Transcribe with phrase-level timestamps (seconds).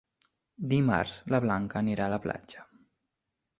[0.71, 2.67] Dimarts na Blanca anirà a la platja.